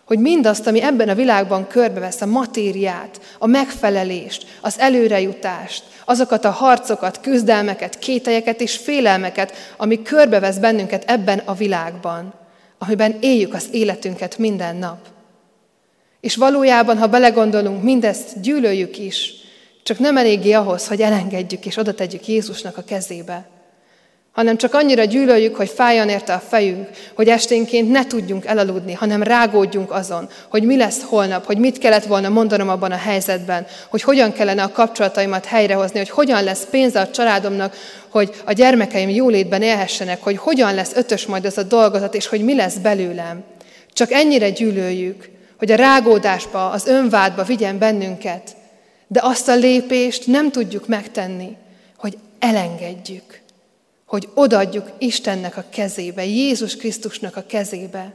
[0.05, 6.49] hogy mindazt, ami ebben a világban körbevesz, a matériát, a megfelelést, az előrejutást, azokat a
[6.49, 12.33] harcokat, küzdelmeket, kételyeket és félelmeket, ami körbevesz bennünket ebben a világban,
[12.77, 14.97] amiben éljük az életünket minden nap.
[16.21, 19.33] És valójában, ha belegondolunk, mindezt gyűlöljük is,
[19.83, 23.60] csak nem eléggé ahhoz, hogy elengedjük és oda tegyük Jézusnak a kezébe
[24.31, 29.23] hanem csak annyira gyűlöljük, hogy fájjon érte a fejünk, hogy esténként ne tudjunk elaludni, hanem
[29.23, 34.01] rágódjunk azon, hogy mi lesz holnap, hogy mit kellett volna mondanom abban a helyzetben, hogy
[34.01, 37.75] hogyan kellene a kapcsolataimat helyrehozni, hogy hogyan lesz pénze a családomnak,
[38.09, 42.43] hogy a gyermekeim jólétben élhessenek, hogy hogyan lesz ötös majd ez a dolgozat, és hogy
[42.43, 43.43] mi lesz belőlem.
[43.93, 48.55] Csak ennyire gyűlöljük, hogy a rágódásba, az önvádba vigyen bennünket,
[49.07, 51.57] de azt a lépést nem tudjuk megtenni,
[51.97, 53.40] hogy elengedjük
[54.11, 58.13] hogy odaadjuk Istennek a kezébe, Jézus Krisztusnak a kezébe,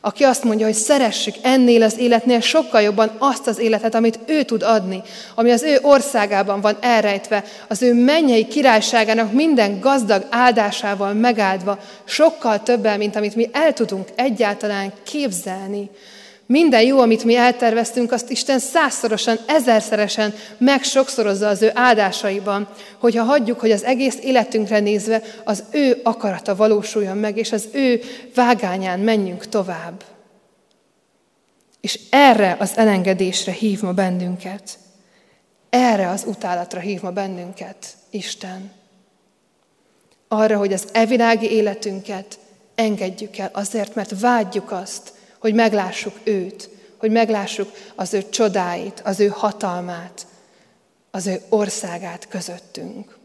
[0.00, 4.42] aki azt mondja, hogy szeressük ennél az életnél sokkal jobban azt az életet, amit ő
[4.42, 5.02] tud adni,
[5.34, 12.62] ami az ő országában van elrejtve, az ő mennyei királyságának minden gazdag áldásával megáldva, sokkal
[12.62, 15.90] többel, mint amit mi el tudunk egyáltalán képzelni.
[16.50, 23.60] Minden jó, amit mi elterveztünk, azt Isten százszorosan, ezerszeresen megsokszorozza az ő áldásaiban, hogyha hagyjuk,
[23.60, 28.00] hogy az egész életünkre nézve az ő akarata valósuljon meg, és az ő
[28.34, 30.04] vágányán menjünk tovább.
[31.80, 34.78] És erre az elengedésre hív ma bennünket.
[35.68, 38.72] Erre az utálatra hív ma bennünket Isten.
[40.28, 42.38] Arra, hogy az evilági életünket
[42.74, 49.20] engedjük el azért, mert vágyjuk azt, hogy meglássuk őt, hogy meglássuk az ő csodáit, az
[49.20, 50.26] ő hatalmát,
[51.10, 53.18] az ő országát közöttünk.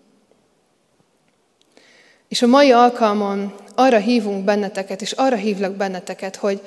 [2.28, 6.61] És a mai alkalmon arra hívunk benneteket, és arra hívlak benneteket, hogy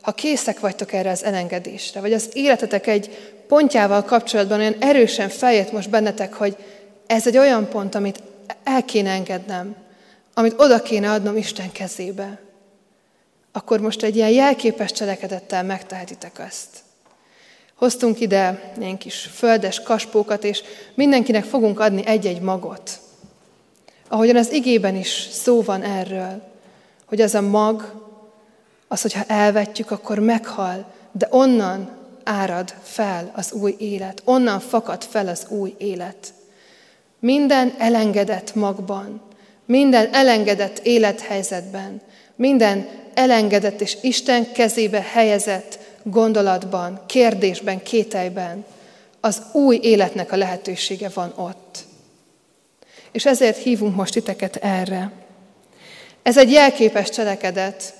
[0.00, 5.72] ha készek vagytok erre az elengedésre, vagy az életetek egy pontjával kapcsolatban olyan erősen feljött
[5.72, 6.56] most bennetek, hogy
[7.06, 8.22] ez egy olyan pont, amit
[8.64, 9.76] el kéne engednem,
[10.34, 12.43] amit oda kéne adnom Isten kezébe,
[13.56, 16.68] akkor most egy ilyen jelképes cselekedettel megtehetitek ezt.
[17.74, 20.62] Hoztunk ide ilyen kis földes kaspókat, és
[20.94, 23.00] mindenkinek fogunk adni egy-egy magot.
[24.08, 26.42] Ahogyan az igében is szó van erről,
[27.04, 28.02] hogy az a mag,
[28.88, 31.90] az, hogyha elvetjük, akkor meghal, de onnan
[32.24, 36.32] árad fel az új élet, onnan fakad fel az új élet.
[37.18, 39.20] Minden elengedett magban,
[39.66, 42.00] minden elengedett élethelyzetben,
[42.36, 48.64] minden elengedett és Isten kezébe helyezett gondolatban, kérdésben, kételyben
[49.20, 51.78] az új életnek a lehetősége van ott.
[53.12, 55.12] És ezért hívunk most titeket erre.
[56.22, 57.94] Ez egy jelképes cselekedet,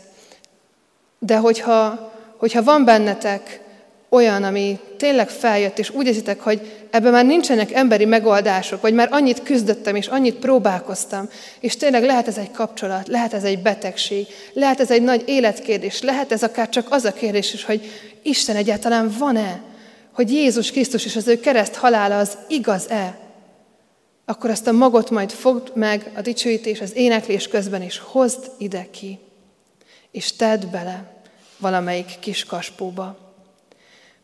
[1.18, 3.60] de hogyha, hogyha van bennetek
[4.08, 9.08] olyan, ami tényleg feljött, és úgy érzitek, hogy ebben már nincsenek emberi megoldások, vagy már
[9.10, 11.28] annyit küzdöttem, és annyit próbálkoztam,
[11.60, 16.02] és tényleg lehet ez egy kapcsolat, lehet ez egy betegség, lehet ez egy nagy életkérdés,
[16.02, 17.90] lehet ez akár csak az a kérdés is, hogy
[18.22, 19.60] Isten egyáltalán van-e,
[20.12, 23.18] hogy Jézus Krisztus és az ő kereszt halála az igaz-e,
[24.24, 28.86] akkor azt a magot majd fogd meg a dicsőítés, az éneklés közben, és hozd ide
[28.90, 29.18] ki,
[30.10, 31.22] és tedd bele
[31.58, 33.23] valamelyik kis kaspóba.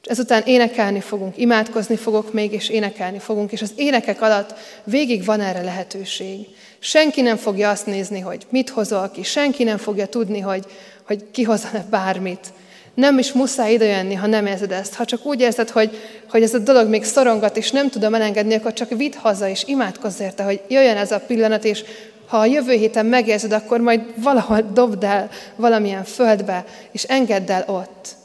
[0.02, 5.24] És ezután énekelni fogunk, imádkozni fogok még, és énekelni fogunk, és az énekek alatt végig
[5.24, 6.46] van erre lehetőség.
[6.78, 10.64] Senki nem fogja azt nézni, hogy mit hozol ki, senki nem fogja tudni, hogy,
[11.06, 12.52] hogy ki hozol bármit.
[12.94, 14.94] Nem is muszáj idejönni, ha nem érzed ezt.
[14.94, 15.98] Ha csak úgy érzed, hogy,
[16.30, 19.62] hogy ez a dolog még szorongat, és nem tudom elengedni, akkor csak vidd haza, és
[19.66, 21.84] imádkozz érte, hogy jöjjön ez a pillanat, és
[22.26, 27.64] ha a jövő héten megérzed, akkor majd valahol dobd el valamilyen földbe, és engedd el
[27.66, 28.18] ott.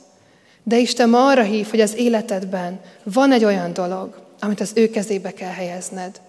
[0.68, 4.90] De Isten ma arra hív, hogy az életedben van egy olyan dolog, amit az ő
[4.90, 6.22] kezébe kell helyezned.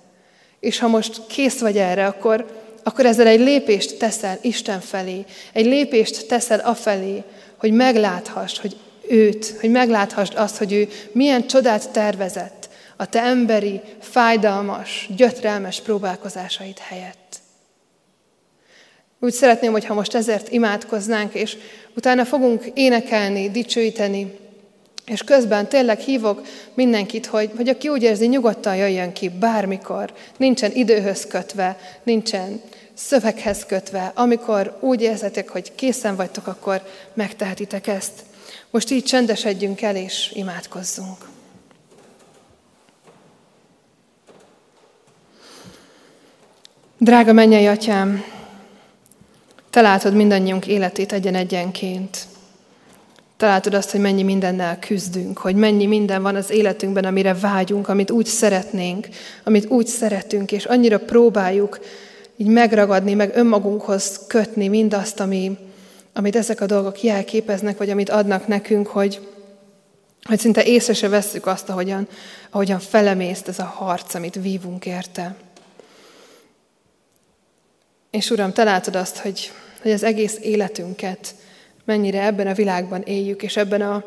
[0.61, 2.47] És ha most kész vagy erre, akkor,
[2.83, 7.23] akkor ezzel egy lépést teszel Isten felé, egy lépést teszel afelé,
[7.57, 8.77] hogy megláthassd, hogy
[9.09, 16.79] őt, hogy megláthassd azt, hogy ő milyen csodát tervezett a te emberi, fájdalmas, gyötrelmes próbálkozásaid
[16.79, 17.39] helyett.
[19.21, 21.57] Úgy szeretném, hogyha most ezért imádkoznánk, és
[21.97, 24.39] utána fogunk énekelni, dicsőíteni,
[25.07, 26.43] és közben tényleg hívok
[26.75, 32.61] mindenkit, hogy, hogy aki úgy érzi, nyugodtan jöjjön ki bármikor, nincsen időhöz kötve, nincsen
[32.95, 34.13] szöveghez kötve.
[34.15, 36.83] Amikor úgy érzetek, hogy készen vagytok, akkor
[37.15, 38.13] megtehetitek ezt.
[38.71, 41.29] Most így csendesedjünk el, és imádkozzunk.
[46.99, 48.25] Drága mennyei atyám,
[49.77, 52.27] te látod mindannyiunk életét egyen-egyenként.
[53.37, 57.89] Te látod azt, hogy mennyi mindennel küzdünk, hogy mennyi minden van az életünkben, amire vágyunk,
[57.89, 59.09] amit úgy szeretnénk,
[59.45, 61.81] amit úgy szeretünk, és annyira próbáljuk
[62.37, 65.59] így megragadni, meg önmagunkhoz kötni mindazt, ami,
[66.13, 69.29] amit ezek a dolgok jelképeznek, vagy amit adnak nekünk, hogy,
[70.23, 72.09] hogy szinte észre se vesszük azt, ahogyan,
[72.51, 75.35] ahogyan felemészt ez a harc, amit vívunk érte.
[78.11, 79.53] És Uram, te látod azt, hogy,
[79.83, 81.35] hogy az egész életünket
[81.87, 84.05] mennyire ebben a világban éljük, és ebben a,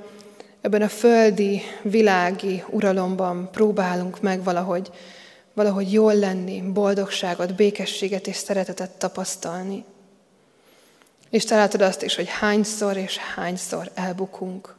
[0.62, 4.90] ebben a földi, világi uralomban próbálunk meg valahogy,
[5.54, 9.84] valahogy jól lenni, boldogságot, békességet és szeretetet tapasztalni.
[11.30, 14.76] És te látod azt is, hogy hányszor és hányszor elbukunk.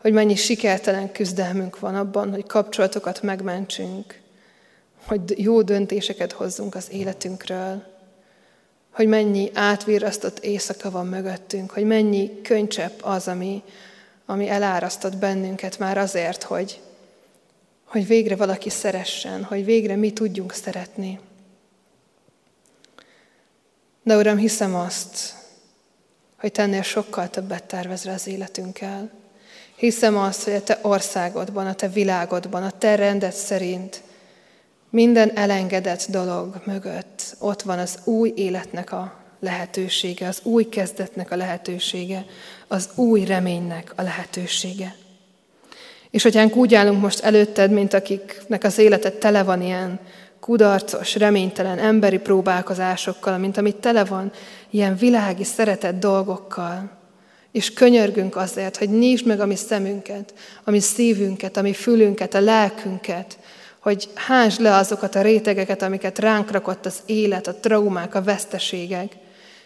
[0.00, 4.20] Hogy mennyi sikertelen küzdelmünk van abban, hogy kapcsolatokat megmentsünk,
[5.06, 7.95] hogy jó döntéseket hozzunk az életünkről,
[8.96, 13.62] hogy mennyi átvirrasztott éjszaka van mögöttünk, hogy mennyi könycsepp az, ami,
[14.26, 16.80] ami elárasztott bennünket már azért, hogy,
[17.84, 21.20] hogy végre valaki szeressen, hogy végre mi tudjunk szeretni.
[24.02, 25.34] De Uram, hiszem azt,
[26.36, 29.10] hogy tennél sokkal többet tervezre az életünkkel.
[29.74, 34.02] Hiszem azt, hogy a te országodban, a te világodban, a te rendet szerint
[34.90, 41.36] minden elengedett dolog mögött ott van az új életnek a lehetősége, az új kezdetnek a
[41.36, 42.24] lehetősége,
[42.68, 44.94] az új reménynek a lehetősége.
[46.10, 50.00] És hogyha úgy állunk most előtted, mint akiknek az élete tele van ilyen
[50.40, 54.32] kudarcos, reménytelen emberi próbálkozásokkal, mint amit tele van
[54.70, 56.90] ilyen világi, szeretett dolgokkal,
[57.52, 60.34] és könyörgünk azért, hogy nyisd meg a mi szemünket,
[60.64, 63.38] a mi szívünket, a mi fülünket, a lelkünket,
[63.86, 69.12] hogy hánsd le azokat a rétegeket, amiket ránk rakott az élet, a traumák, a veszteségek,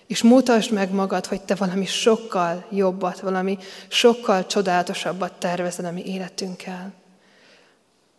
[0.06, 3.58] és mutasd meg magad, hogy te valami sokkal jobbat, valami
[3.88, 6.92] sokkal csodálatosabbat tervezel a mi életünkkel.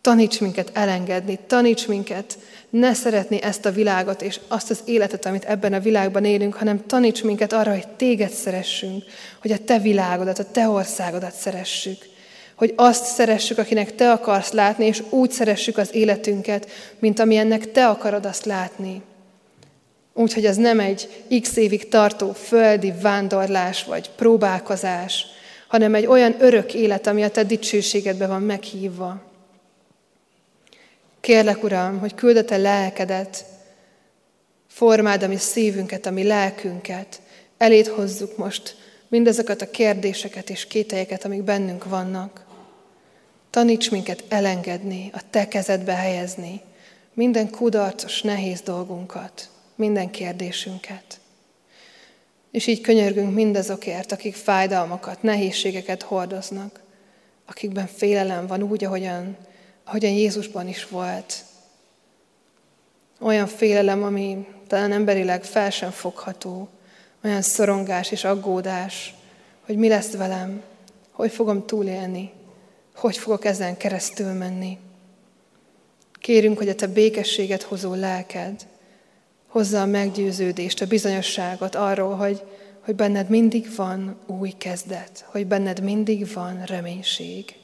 [0.00, 2.38] Taníts minket elengedni, taníts minket
[2.70, 6.86] ne szeretni ezt a világot és azt az életet, amit ebben a világban élünk, hanem
[6.86, 9.04] taníts minket arra, hogy téged szeressünk,
[9.40, 12.10] hogy a te világodat, a te országodat szeressük.
[12.62, 17.88] Hogy azt szeressük, akinek te akarsz látni, és úgy szeressük az életünket, mint amilyennek te
[17.88, 19.02] akarod azt látni.
[20.14, 25.26] Úgyhogy ez nem egy x évig tartó földi vándorlás vagy próbálkozás,
[25.68, 29.22] hanem egy olyan örök élet, ami a te dicsőségedbe van meghívva.
[31.20, 33.44] Kérlek, Uram, hogy küld a lelkedet,
[34.68, 37.20] formáld a mi szívünket, a mi lelkünket,
[37.58, 38.76] elét hozzuk most
[39.08, 42.50] mindazokat a kérdéseket és kételyeket, amik bennünk vannak.
[43.52, 46.60] Taníts minket elengedni, a Te kezedbe helyezni
[47.14, 51.20] minden kudarcos, nehéz dolgunkat, minden kérdésünket.
[52.50, 56.80] És így könyörgünk mindazokért, akik fájdalmakat, nehézségeket hordoznak,
[57.46, 59.36] akikben félelem van úgy, ahogyan
[59.84, 61.44] ahogyan Jézusban is volt.
[63.20, 66.68] Olyan félelem, ami talán emberileg fel sem fogható,
[67.24, 69.14] olyan szorongás és aggódás,
[69.66, 70.62] hogy mi lesz velem,
[71.10, 72.32] hogy fogom túlélni,
[73.02, 74.78] hogy fogok ezen keresztül menni.
[76.12, 78.66] Kérünk, hogy a te békességet hozó lelked
[79.46, 82.42] hozza a meggyőződést, a bizonyosságot arról, hogy,
[82.80, 87.56] hogy benned mindig van új kezdet, hogy benned mindig van reménység.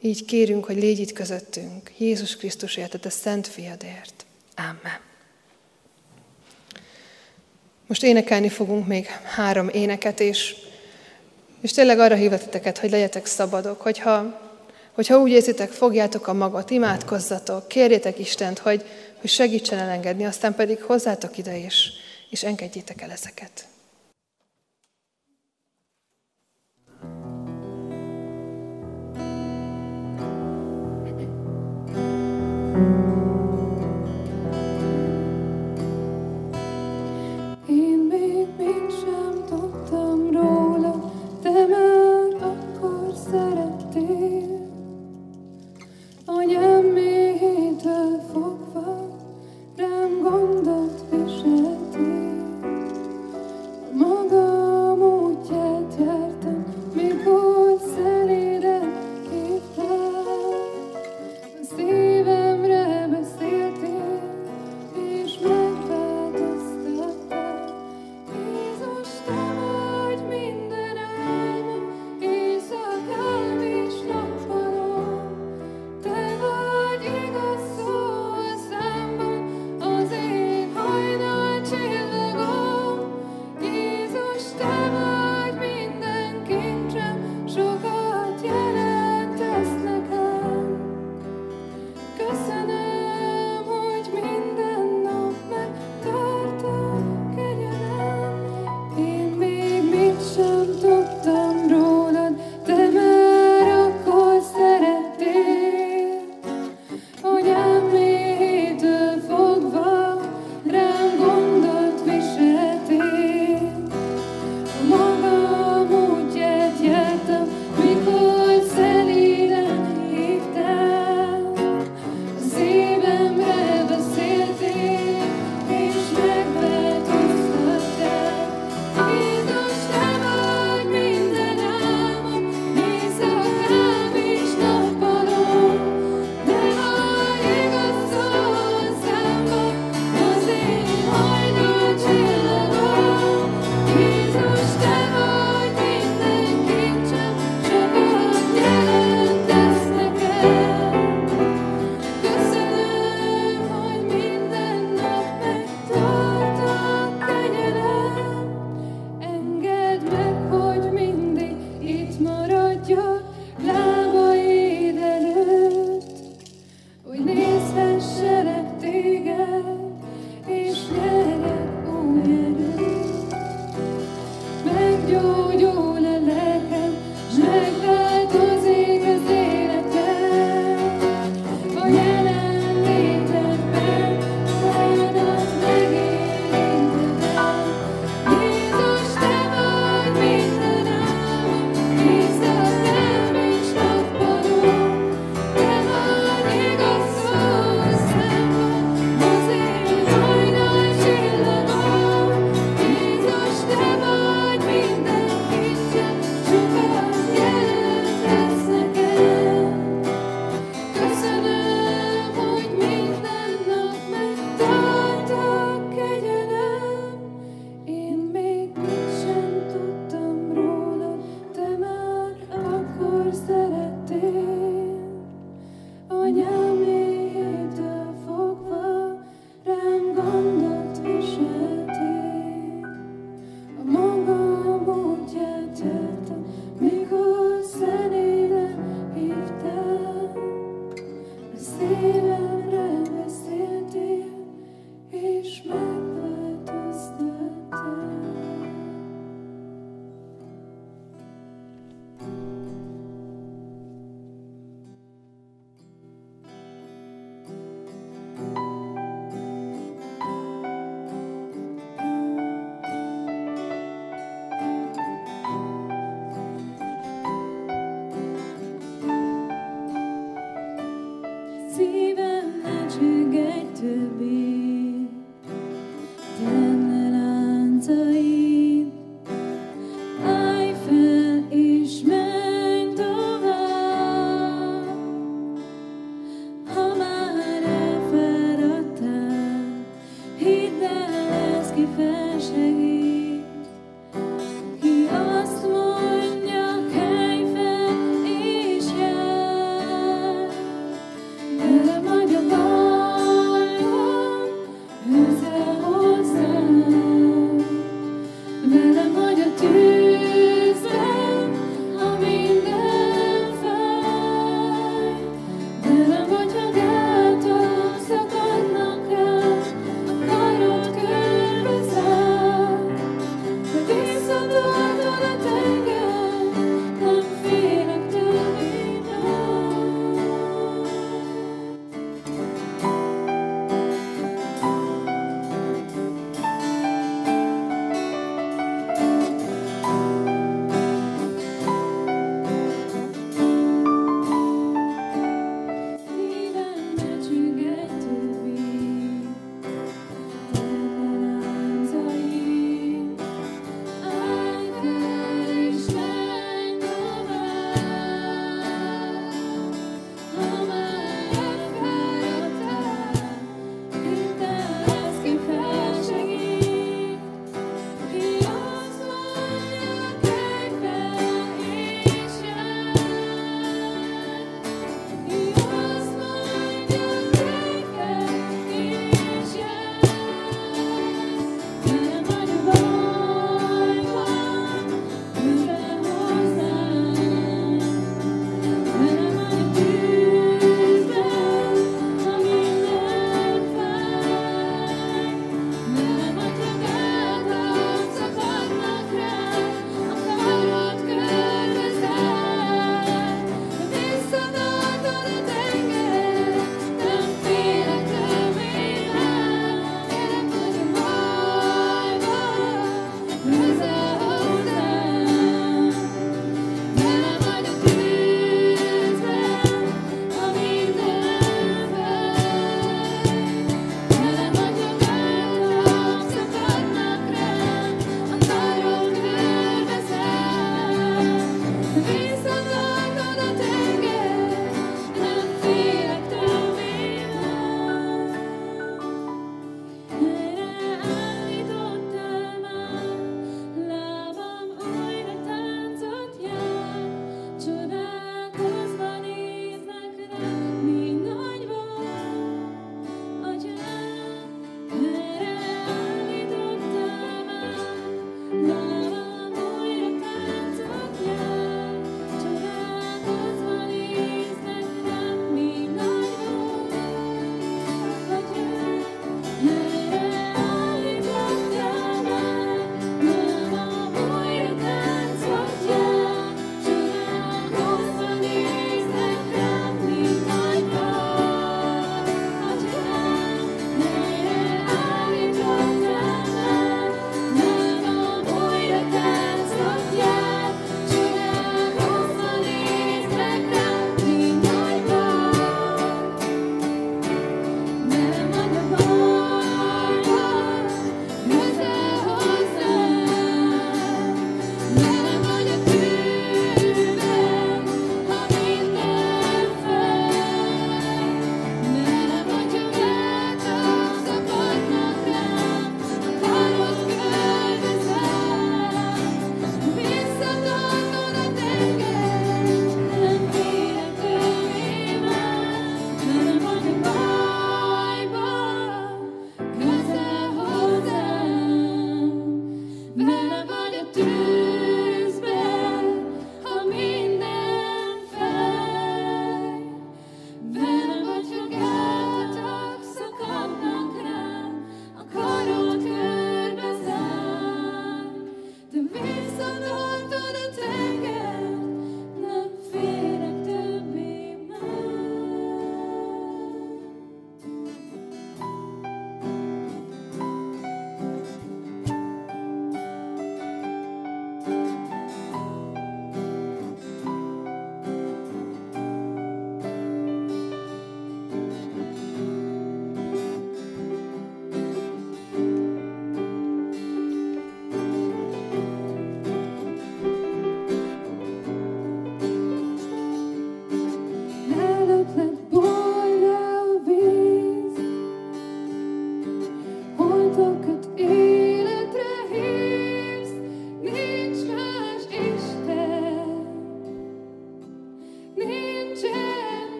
[0.00, 4.26] Így kérünk, hogy légy itt közöttünk, Jézus Krisztusért, a Szent Fiadért.
[4.56, 5.00] Amen.
[7.86, 10.56] Most énekelni fogunk még három éneket, és,
[11.60, 14.40] és tényleg arra hívlatiteket, hogy legyetek szabadok, hogyha,
[14.92, 18.84] hogyha úgy érzitek, fogjátok a magot, imádkozzatok, kérjétek Istent, hogy,
[19.20, 21.90] hogy segítsen elengedni, aztán pedig hozzátok ide, és,
[22.30, 23.67] és engedjétek el ezeket.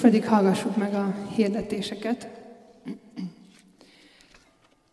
[0.00, 2.28] Most pedig hallgassuk meg a hirdetéseket.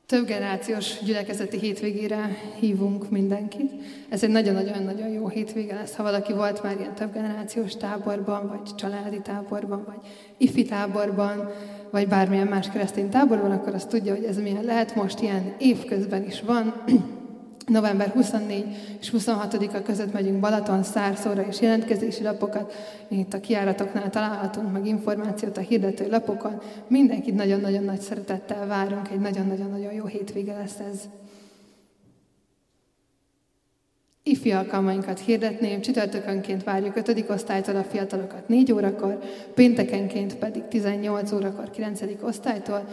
[0.06, 3.72] Több generációs gyülekezeti hétvégére hívunk mindenkit.
[4.10, 5.96] Ez egy nagyon-nagyon-nagyon jó hétvége lesz.
[5.96, 11.52] Ha valaki volt már ilyen több generációs táborban, vagy családi táborban, vagy ifi táborban,
[11.90, 14.96] vagy bármilyen más keresztény táborban, akkor azt tudja, hogy ez milyen lehet.
[14.96, 16.84] Most ilyen évközben is van.
[17.68, 18.66] November 24
[19.00, 22.74] és 26-a között megyünk Balaton, Szárszóra és jelentkezési lapokat.
[23.08, 26.62] Itt a kiáratoknál találhatunk meg információt a hirdető lapokon.
[26.88, 31.02] Mindenkit nagyon-nagyon nagy szeretettel várunk, egy nagyon-nagyon-nagyon jó hétvége lesz ez.
[34.24, 37.26] Ifi alkalmainkat hirdetném, csütörtökönként várjuk 5.
[37.30, 39.20] osztálytól a fiatalokat 4 órakor,
[39.54, 42.02] péntekenként pedig 18 órakor 9.
[42.22, 42.88] osztálytól,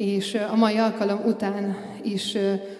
[0.00, 2.36] és a mai alkalom után is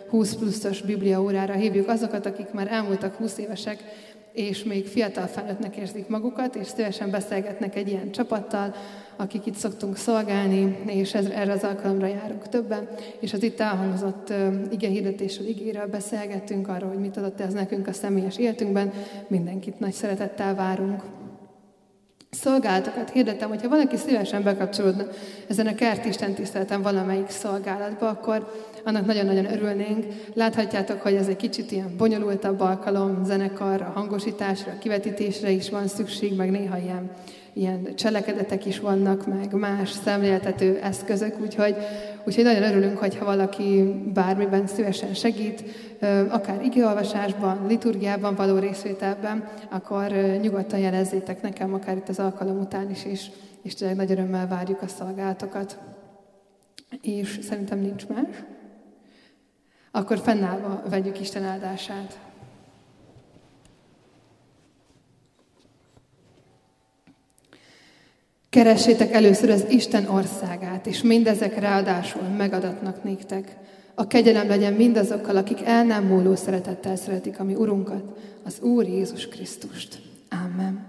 [0.09, 3.85] 20 pluszos bibliaórára hívjuk azokat, akik már elmúltak 20 évesek,
[4.33, 8.75] és még fiatal felnőttnek érzik magukat, és szívesen beszélgetnek egy ilyen csapattal,
[9.17, 14.33] akik itt szoktunk szolgálni, és ez, erre az alkalomra járunk többen, és az itt elhangzott
[14.71, 18.93] ige hirdetésről, igéről beszélgettünk arról, hogy mit adott ez nekünk a személyes életünkben.
[19.29, 21.03] Mindenkit nagy szeretettel várunk
[22.31, 25.05] szolgálatokat hirdetem, hogyha valaki szívesen bekapcsolódna
[25.49, 28.53] ezen a kertisten tiszteleten valamelyik szolgálatba, akkor
[28.85, 30.07] annak nagyon-nagyon örülnénk.
[30.35, 36.51] Láthatjátok, hogy ez egy kicsit ilyen bonyolultabb alkalom, zenekarra, hangosításra, kivetítésre is van szükség, meg
[36.51, 37.11] néha ilyen
[37.53, 41.77] ilyen cselekedetek is vannak, meg más szemléltető eszközök, úgyhogy,
[42.25, 45.63] úgyhogy nagyon örülünk, hogyha valaki bármiben szívesen segít,
[46.29, 53.05] akár igeolvasásban, liturgiában való részvételben, akkor nyugodtan jelezzétek nekem, akár itt az alkalom után is,
[53.05, 53.31] és,
[53.63, 55.79] és tényleg nagy örömmel várjuk a szolgálatokat.
[57.01, 58.45] És szerintem nincs más.
[59.91, 62.19] Akkor fennállva vegyük Isten áldását.
[68.51, 73.57] Keressétek először az Isten országát, és mindezek ráadásul megadatnak néktek.
[74.01, 78.03] A kegyelem legyen mindazokkal, akik el nem múló szeretettel szeretik a mi Urunkat,
[78.45, 79.99] az Úr Jézus Krisztust.
[80.45, 80.87] Amen.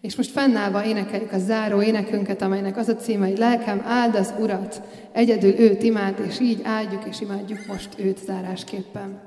[0.00, 4.34] És most fennállva énekeljük a záró énekünket, amelynek az a címe, hogy lelkem áld az
[4.38, 4.82] Urat,
[5.12, 9.20] egyedül őt imád, és így áldjuk és imádjuk most őt zárásképpen.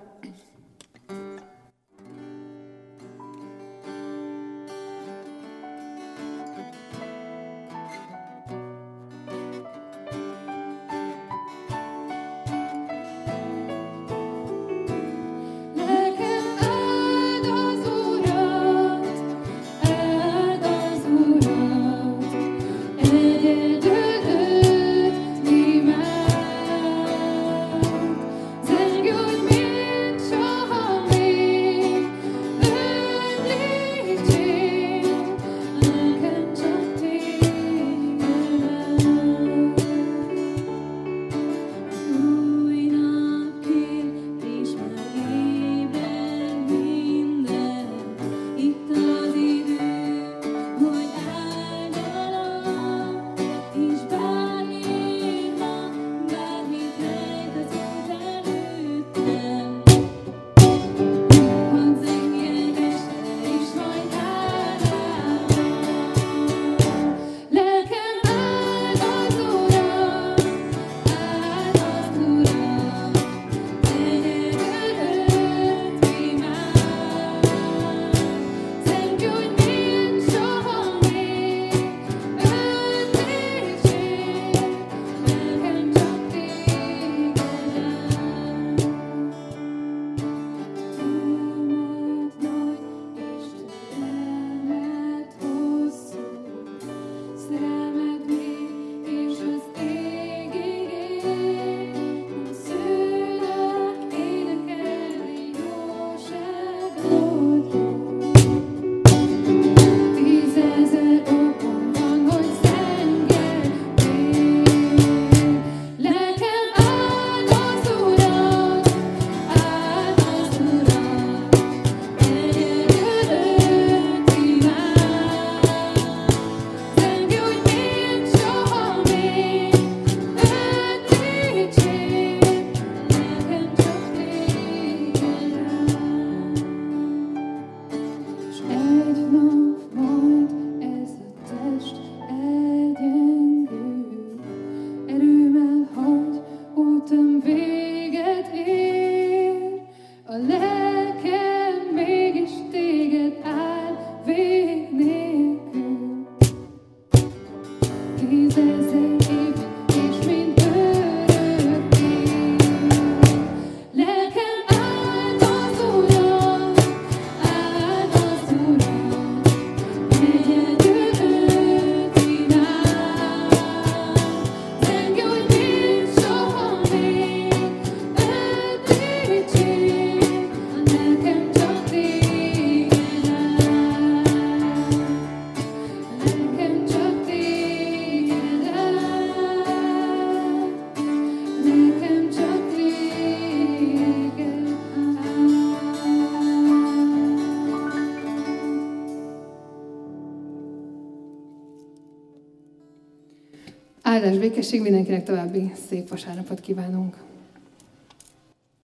[204.56, 207.16] Békesség, mindenkinek további szép vasárnapot kívánunk.